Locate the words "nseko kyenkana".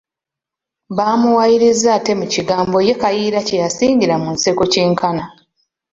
4.35-5.23